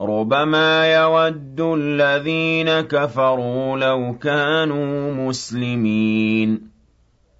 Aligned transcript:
ربما 0.00 0.94
يود 0.94 1.60
الذين 1.60 2.80
كفروا 2.80 3.78
لو 3.78 4.14
كانوا 4.18 5.14
مسلمين 5.14 6.68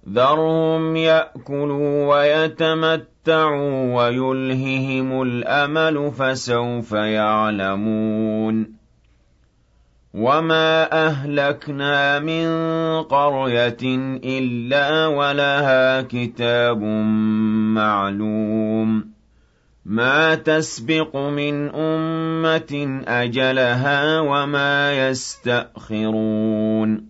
ذرهم 0.09 0.95
ياكلوا 0.95 2.07
ويتمتعوا 2.07 3.95
ويلههم 3.95 5.21
الامل 5.21 6.11
فسوف 6.11 6.91
يعلمون 6.91 8.79
وما 10.13 10.91
اهلكنا 11.07 12.19
من 12.19 12.47
قريه 13.03 13.77
الا 14.23 15.07
ولها 15.07 16.01
كتاب 16.01 16.81
معلوم 17.75 19.18
مَا 19.89 20.35
تَسْبِقُ 20.35 21.17
مِنْ 21.17 21.69
أُمَّةٍ 21.69 23.01
أَجَلَهَا 23.07 24.19
وَمَا 24.19 25.09
يَسْتَأْخِرُونَ. 25.09 27.05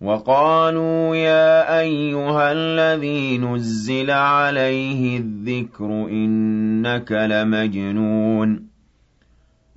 وَقَالُوا 0.00 1.16
يَا 1.16 1.80
أَيُّهَا 1.80 2.52
الَّذِي 2.52 3.38
نُزِّلَ 3.38 4.10
عَلَيْهِ 4.10 5.18
الذِّكْرُ 5.18 5.86
إِنَّكَ 5.86 7.12
لَمَجْنُونٌ. 7.12 8.66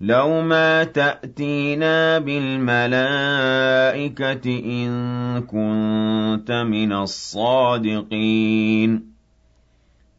لَوْ 0.02 0.42
مَا 0.42 0.84
تَأْتِينَا 0.84 2.20
بِالْمَلَائِكَةِ 2.20 3.03
إِن 4.66 4.90
كُنتَ 5.42 6.52
مِنَ 6.52 6.94
الصَّادِقِينَ. 6.94 7.58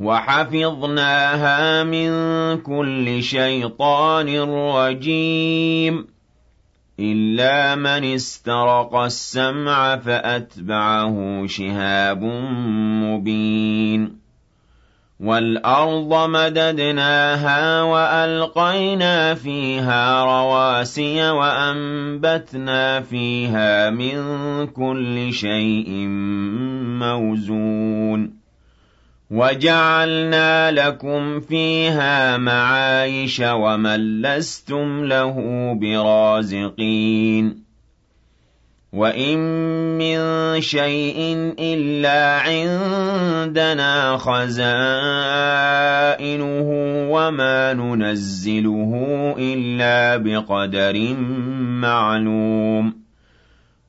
وَحَفِظْنَاهَا 0.00 1.84
مِن 1.84 2.10
كُلِّ 2.60 3.22
شَيْطَانٍ 3.22 4.40
رَّجِيمٍ. 4.50 6.06
إِلَّا 7.00 7.74
مَنِ 7.74 8.14
اسْتَرَقَ 8.14 8.96
السَّمْعَ 8.96 9.96
فَأَتْبَعَهُ 9.96 11.42
شِهَابٌ 11.46 12.22
مُّبِينٌ. 13.04 14.20
وَالْأَرْضَ 15.20 16.28
مَدَدْنَاهَا 16.30 17.82
وَأَلْقَيْنَا 17.82 19.34
فِيهَا 19.34 20.24
رَوَاسِيَ 20.24 21.30
وَأَنبَتْنَا 21.30 23.00
فِيهَا 23.00 23.90
مِن 23.90 24.16
كُلِّ 24.66 25.32
شَيْءٍ 25.32 25.90
مَّوْزُونٍ. 27.00 28.39
وَجَعَلْنَا 29.30 30.70
لَكُمْ 30.70 31.40
فِيهَا 31.40 32.36
مَعَايِشَ 32.36 33.40
وَمَن 33.40 34.22
لَّسْتُمْ 34.22 35.04
لَهُ 35.04 35.34
بِرَازِقِينَ. 35.80 37.62
وَإِن 38.92 39.38
مِّن 39.98 40.18
شَيْءٍ 40.60 41.54
إِلَّا 41.58 42.38
عِندَنَا 42.40 44.16
خَزَائِنُهُ 44.16 44.68
وَمَا 47.12 47.72
نُنَزِّلُهُ 47.72 48.92
إِلَّا 49.38 50.16
بِقَدَرٍ 50.16 51.14
مَّعْلُومٍ. 51.82 52.99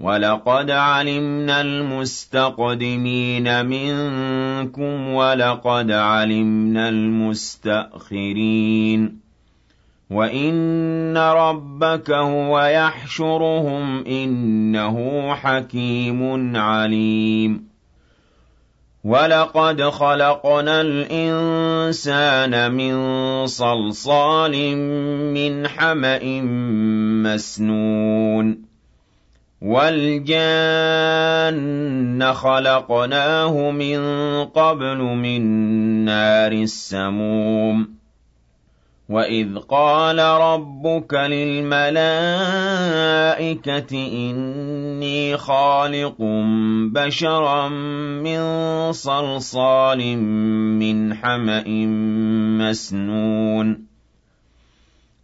وَلَقَدْ 0.00 0.70
عَلِمْنَا 0.70 1.60
الْمُسْتَقْدِمِينَ 1.60 3.46
مِنكُمْ 3.66 5.08
وَلَقَدْ 5.14 5.90
عَلِمْنَا 5.90 6.88
الْمُسْتَأْخِرِينَ 6.88 8.40
وَإِنَّ 10.10 11.16
رَبَّكَ 11.16 12.10
هُوَ 12.10 12.60
يَحْشُرُهُمْ 12.60 14.02
ۚ 14.02 14.06
إِنَّهُ 14.08 15.28
حَكِيمٌ 15.34 16.56
عَلِيمٌ 16.56 17.70
وَلَقَدْ 19.04 19.82
خَلَقْنَا 19.82 20.80
الْإِنسَانَ 20.80 22.72
مِن 22.72 22.96
صَلْصَالٍ 23.46 24.76
مِّنْ 25.34 25.68
حَمَإٍ 25.68 26.40
مَّسْنُونٍ 27.24 28.69
وَالْجَانَّ 29.60 30.32
خَلَقْنَاهُ 32.34 33.70
مِن 33.70 34.00
قَبْلُ 34.44 34.98
مِن 34.98 35.42
نَّارِ 36.04 36.52
السَّمُومِ 36.52 37.88
وَإِذْ 39.08 39.58
قَالَ 39.68 40.18
رَبُّكَ 40.18 41.14
لِلْمَلَائِكَةِ 41.14 41.96
إِنِّي 44.30 45.36
خَالِقٌ 45.36 46.16
بَشَرًا 46.92 47.68
مِّن 48.24 48.42
صَلْصَالٍ 48.92 50.16
مِّنْ 50.80 51.14
حَمَإٍ 51.14 51.68
مَّسْنُونٍ 52.60 53.89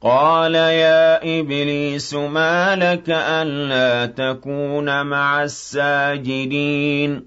قَالَ 0.00 0.54
يَا 0.54 1.38
إِبْلِيسُ 1.40 2.14
مَا 2.14 2.76
لَكَ 2.76 3.10
أَلَّا 3.10 4.06
تَكُونَ 4.06 5.06
مَعَ 5.06 5.42
السَّاجِدِينَ؟ 5.42 7.22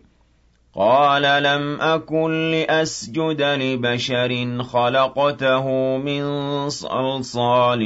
قَالَ 0.76 1.44
لَمْ 1.44 1.82
أَكُن 1.82 2.52
لِّأَسْجُدَ 2.52 3.42
لِبَشَرٍ 3.42 4.58
خَلَقْتَهُ 4.64 5.98
مِن 5.98 6.24
صَلْصَالٍ 6.70 7.80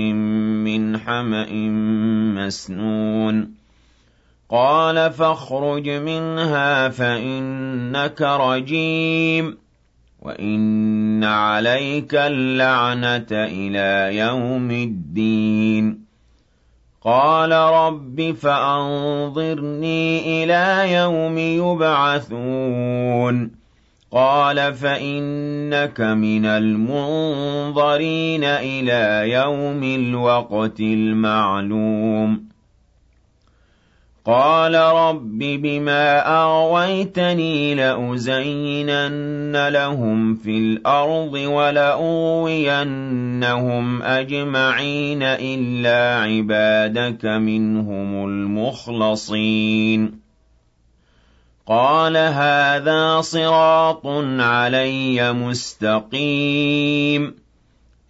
مِّنْ 0.64 0.98
حَمَإٍ 0.98 1.54
مَّسْنُونٍ. 2.36 3.52
قَالَ 4.50 5.12
فَاخْرُجْ 5.14 5.90
مِنْهَا 5.90 6.90
فَإِنَّكَ 6.90 8.22
رَجِيمٌ 8.22 9.58
وَإِنَّ 10.22 10.93
عَلَيْكَ 11.24 12.16
اللَّعْنَةَ 12.16 13.28
إِلَىٰ 13.32 14.18
يَوْمِ 14.18 14.72
الدِّينِ 14.72 16.04
قَالَ 17.02 17.52
رَبِّ 17.52 18.32
فَأَنظِرْنِي 18.42 20.04
إِلَىٰ 20.44 20.94
يَوْمِ 20.94 21.38
يُبْعَثُونَ 21.72 23.52
قَالَ 24.12 24.74
فَإِنَّكَ 24.74 26.02
مِنَ 26.02 26.46
الْمُنظَرِينَ 26.46 28.44
إِلَىٰ 28.44 29.32
يَوْمِ 29.32 29.84
الْوَقْتِ 29.84 30.80
الْمَعْلُومِ 30.80 32.53
قَالَ 34.26 34.76
رَبِّ 34.76 35.40
بِمَا 35.40 36.20
أَغْوَيْتَنِي 36.44 37.76
لَأُزَيِّنَنَّ 37.76 39.68
لَهُمْ 39.70 40.36
فِي 40.36 40.58
الْأَرْضِ 40.58 41.34
وَلَأُغْوِيَنَّهُمْ 41.34 44.04
أَجْمَعِينَ 44.04 45.24
إِلَّا 45.24 46.22
عِبَادَكَ 46.22 47.26
مِنْهُمُ 47.26 48.26
الْمُخْلَصِينَ. 48.26 50.20
قَالَ 51.68 52.18
هَٰذَا 52.18 53.22
صِرَاطٌ 53.22 54.08
عَلَيَّ 54.40 55.34
مُسْتَقِيمٌ. 55.34 57.43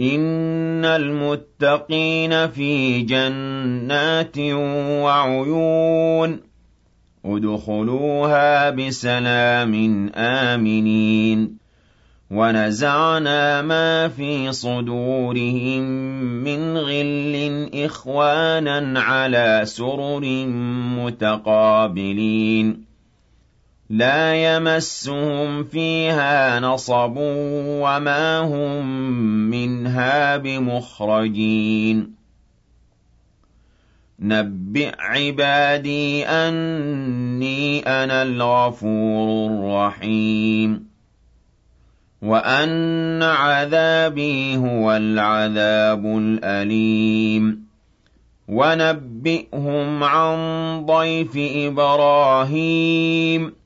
إِنَّ 0.00 0.84
الْمُتَّقِينَ 0.84 2.48
فِي 2.48 3.02
جَنَّاتٍ 3.02 4.38
وَعُيُونٍ 5.04 6.40
ادْخُلُوهَا 7.24 8.70
بِسَلَامٍ 8.70 10.10
آمِنِينَ 10.14 11.56
وَنَزَعْنَا 12.30 13.62
مَا 13.62 14.08
فِي 14.08 14.52
صُدُورِهِم 14.52 15.82
مِّنْ 16.44 16.76
غِلٍّ 16.76 17.70
إِخْوَانًا 17.84 19.00
عَلَىٰ 19.00 19.60
سُرُرٍ 19.64 20.24
مُّتَقَابِلِينَ 21.00 22.85
لَا 23.90 24.56
يَمَسُّهُمْ 24.56 25.64
فِيهَا 25.64 26.60
نَصَبٌ 26.60 27.14
وَمَا 27.16 28.38
هُم 28.38 28.86
مِّنْهَا 29.50 30.36
بِمُخْرَجِينَ. 30.36 32.14
نَبِّئْ 34.20 34.92
عِبَادِي 34.98 36.26
أَنِّي 36.26 37.80
أَنَا 37.80 38.22
الْغَفُورُ 38.22 39.50
الرَّحِيمُ. 39.50 40.86
وَأَنَّ 42.22 43.22
عَذَابِي 43.22 44.56
هُوَ 44.56 44.96
الْعَذَابُ 44.96 46.06
الْأَلِيمُ. 46.06 47.66
وَنَبِّئْهُمْ 48.48 50.04
عَن 50.04 50.36
ضَيْفِ 50.86 51.36
إِبْرَاهِيمَ. 51.36 53.65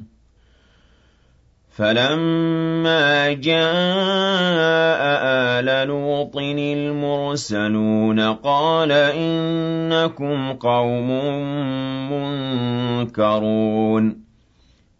فَلَمَّا 1.71 3.31
جَاءَ 3.33 5.01
آلَ 5.59 5.87
لُوطٍ 5.87 6.37
الْمُرْسَلُونَ 6.57 8.19
قَالَ 8.19 8.91
إِنَّكُمْ 8.91 10.53
قَوْمٌ 10.53 11.09
مُّنكَرُونَ 12.11 14.21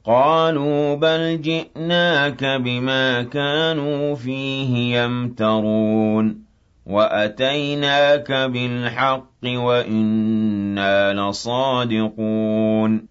قَالُوا 0.06 0.96
بَلْ 0.96 1.42
جِئْنَاكَ 1.42 2.44
بِمَا 2.44 3.24
كَانُوا 3.24 4.16
فِيهِ 4.16 5.02
يَمْتَرُونَ 5.04 6.38
وَأَتَيْنَاكَ 6.86 8.32
بِالْحَقِّ 8.32 9.44
وَإِنَّا 9.46 11.14
لَصَادِقُونَ 11.14 13.11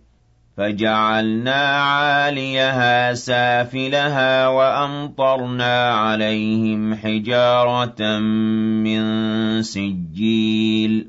فَجَعَلْنَا 0.61 1.81
عَالِيَهَا 1.81 3.13
سَافِلَهَا 3.13 4.47
وَأَمْطَرْنَا 4.47 5.89
عَلَيْهِمْ 5.89 6.95
حِجَارَةً 6.95 8.19
مِّن 8.83 9.01
سِجِّيلٍ. 9.63 11.07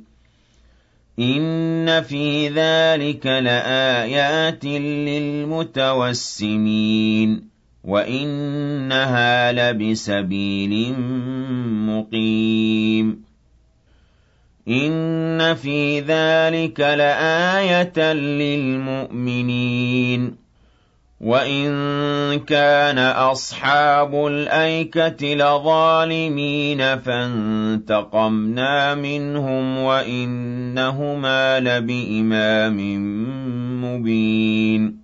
إِنَّ 1.19 2.03
فِي 2.03 2.49
ذَلِكَ 2.49 3.27
لَآيَاتٍ 3.27 4.65
لِّلْمُتَوَسِّمِينَ 4.65 7.49
وَإِنَّهَا 7.85 9.53
لَبِسَبِيلٍ 9.53 10.95
مُّقِيمٍ. 11.87 13.32
إِنَّ 14.69 15.55
فِي 15.55 16.01
ذَلِكَ 16.01 16.81
لَآيَةً 16.81 18.13
لِّلْمُؤْمِنِينَ 18.63 19.63
وَإِن 21.21 21.69
كَانَ 22.39 22.99
أَصْحَابُ 22.99 24.27
الْأَيْكَةِ 24.27 25.35
لَظَالِمِينَ 25.35 26.99
فَانتَقَمْنَا 26.99 28.95
مِنْهُمْ 28.95 29.79
وَإِنَّهُمَا 29.79 31.61
لَبِإِمَامٍ 31.61 32.79
مُّبِينٍ 33.85 35.02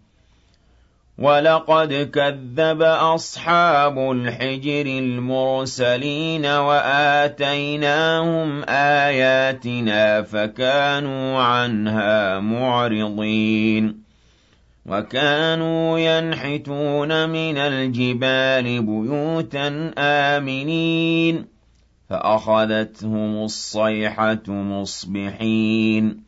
وَلَقَدْ 1.18 2.10
كَذَّبَ 2.14 2.82
أَصْحَابُ 2.82 3.98
الْحِجْرِ 3.98 4.86
الْمُرْسَلِينَ 4.86 6.46
وَآتَيْنَاهُمْ 6.46 7.82
آيَاتِنَا 8.68 10.22
فَكَانُوا 10.22 11.42
عَنْهَا 11.42 12.40
مُعْرِضِينَ 12.40 14.02
وَكَانُوا 14.86 15.98
يَنْحِتُونَ 15.98 17.28
مِنَ 17.30 17.56
الْجِبَالِ 17.58 18.82
بُيُوتًا 18.82 19.90
آمِنِينَ 19.98 21.46
فَأَخَذَتْهُمُ 22.10 23.44
الصَّيْحَةُ 23.44 24.42
مُصْبِحِينَ 24.48 26.27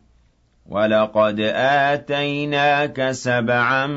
وَلَقَدْ 0.71 1.39
آتَيْنَاكَ 1.91 3.11
سَبْعًا 3.11 3.87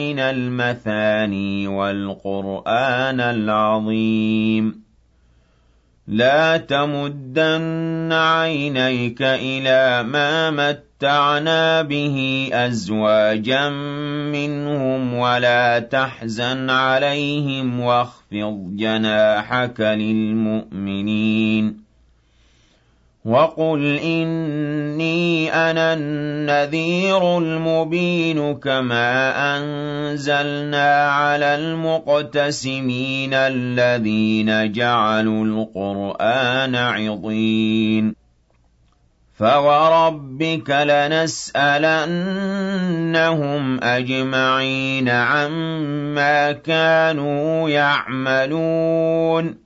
مِّنَ 0.00 0.18
الْمَثَانِي 0.18 1.68
وَالْقُرْآنَ 1.68 3.20
الْعَظِيمَ 3.20 4.86
لَا 6.08 6.56
تَمُدَّنَّ 6.56 8.08
عَيْنَيْكَ 8.12 9.22
إِلَىٰ 9.22 10.02
مَا 10.08 10.50
مَتَّعْنَا 10.50 11.82
بِهِ 11.82 12.48
أَزْوَاجًا 12.52 13.68
مِّنْهُمْ 14.32 15.14
وَلَا 15.14 15.78
تَحْزَنْ 15.78 16.70
عَلَيْهِمْ 16.70 17.80
وَاخْفِضْ 17.80 18.76
جَنَاحَكَ 18.76 19.80
لِلْمُؤْمِنِينَ 19.80 21.85
وَقُلْ 23.26 23.98
إِنِّي 23.98 25.50
أَنَا 25.52 25.92
النَّذِيرُ 25.94 27.38
الْمُبِينُ 27.38 28.54
كَمَا 28.54 29.10
أَنزَلْنَا 29.56 31.10
عَلَى 31.10 31.54
الْمُقْتَسِمِينَ 31.54 33.34
الَّذِينَ 33.34 34.72
جَعَلُوا 34.72 35.44
الْقُرْآنَ 35.44 36.74
عِضِينَ 36.74 38.14
فَوَرَبِّكَ 39.38 40.70
لَنَسْأَلَنَّهُمْ 40.70 42.04
أَجْمَعِينَ 43.82 45.08
عَمَّا 45.08 46.52
كَانُوا 46.52 47.70
يَعْمَلُونَ 47.70 49.65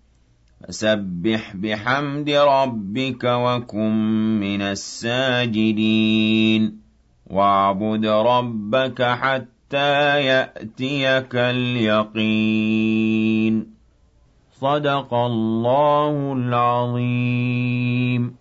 فَسَبِّحْ 0.67 1.55
بِحَمْدِ 1.55 2.29
رَبِّكَ 2.29 3.23
وَكُن 3.23 3.91
مِّنَ 4.39 4.61
السَّاجِدِينَ. 4.61 6.81
وَاعْبُدْ 7.27 8.05
رَبَّكَ 8.05 9.03
حَتَّىٰ 9.03 10.25
يَأْتِيَكَ 10.25 11.35
الْيَقِينُ. 11.35 13.67
صدق 14.51 15.13
الله 15.13 16.33
العظيم. 16.33 18.40